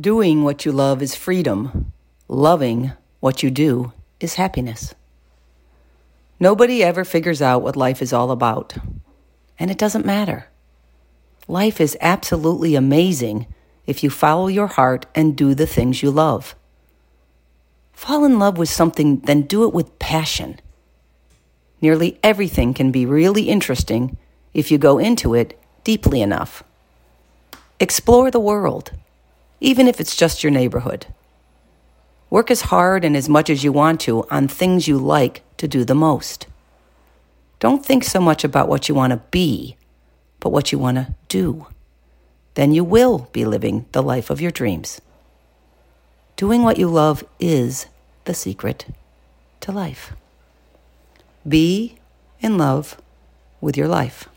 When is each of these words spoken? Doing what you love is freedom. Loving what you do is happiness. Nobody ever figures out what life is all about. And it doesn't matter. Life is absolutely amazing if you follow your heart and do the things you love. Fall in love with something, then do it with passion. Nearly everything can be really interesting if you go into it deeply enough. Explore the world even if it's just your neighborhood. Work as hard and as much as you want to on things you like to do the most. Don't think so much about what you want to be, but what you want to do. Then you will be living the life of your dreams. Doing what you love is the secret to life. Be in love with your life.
Doing 0.00 0.42
what 0.42 0.64
you 0.64 0.72
love 0.72 1.02
is 1.02 1.14
freedom. 1.14 1.92
Loving 2.26 2.90
what 3.20 3.44
you 3.44 3.50
do 3.50 3.92
is 4.18 4.34
happiness. 4.34 4.92
Nobody 6.40 6.82
ever 6.82 7.04
figures 7.04 7.40
out 7.40 7.62
what 7.62 7.76
life 7.76 8.02
is 8.02 8.12
all 8.12 8.32
about. 8.32 8.74
And 9.56 9.70
it 9.70 9.78
doesn't 9.78 10.04
matter. 10.04 10.48
Life 11.46 11.80
is 11.80 11.96
absolutely 12.00 12.74
amazing 12.74 13.46
if 13.86 14.02
you 14.02 14.10
follow 14.10 14.48
your 14.48 14.66
heart 14.66 15.06
and 15.14 15.36
do 15.36 15.54
the 15.54 15.66
things 15.66 16.02
you 16.02 16.10
love. 16.10 16.56
Fall 17.92 18.24
in 18.24 18.40
love 18.40 18.58
with 18.58 18.68
something, 18.68 19.20
then 19.20 19.42
do 19.42 19.62
it 19.62 19.72
with 19.72 20.00
passion. 20.00 20.58
Nearly 21.80 22.18
everything 22.20 22.74
can 22.74 22.90
be 22.90 23.06
really 23.06 23.48
interesting 23.48 24.16
if 24.52 24.72
you 24.72 24.78
go 24.78 24.98
into 24.98 25.34
it 25.34 25.56
deeply 25.84 26.20
enough. 26.20 26.64
Explore 27.78 28.32
the 28.32 28.40
world 28.40 28.90
even 29.60 29.86
if 29.88 30.00
it's 30.00 30.16
just 30.16 30.42
your 30.42 30.50
neighborhood. 30.50 31.06
Work 32.30 32.50
as 32.50 32.62
hard 32.62 33.04
and 33.04 33.16
as 33.16 33.28
much 33.28 33.48
as 33.48 33.62
you 33.62 33.72
want 33.72 34.00
to 34.02 34.26
on 34.30 34.48
things 34.48 34.88
you 34.88 34.98
like 34.98 35.42
to 35.58 35.68
do 35.68 35.84
the 35.84 35.94
most. 35.94 36.46
Don't 37.60 37.84
think 37.84 38.04
so 38.04 38.20
much 38.20 38.44
about 38.44 38.68
what 38.68 38.88
you 38.88 38.94
want 38.94 39.12
to 39.12 39.22
be, 39.30 39.76
but 40.40 40.50
what 40.50 40.72
you 40.72 40.78
want 40.78 40.96
to 40.96 41.14
do. 41.28 41.66
Then 42.54 42.72
you 42.72 42.84
will 42.84 43.28
be 43.32 43.44
living 43.44 43.86
the 43.92 44.02
life 44.02 44.30
of 44.30 44.40
your 44.40 44.50
dreams. 44.50 45.00
Doing 46.36 46.62
what 46.62 46.78
you 46.78 46.88
love 46.88 47.24
is 47.38 47.86
the 48.24 48.34
secret 48.34 48.86
to 49.60 49.72
life. 49.72 50.12
Be 51.46 51.96
in 52.40 52.58
love 52.58 53.00
with 53.60 53.76
your 53.76 53.88
life. 53.88 54.28